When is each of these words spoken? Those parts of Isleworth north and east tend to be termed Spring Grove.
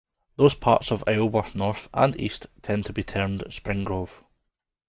Those 0.35 0.55
parts 0.55 0.89
of 0.91 1.03
Isleworth 1.05 1.53
north 1.53 1.87
and 1.93 2.19
east 2.19 2.47
tend 2.63 2.87
to 2.87 2.91
be 2.91 3.03
termed 3.03 3.43
Spring 3.51 3.83
Grove. 3.83 4.23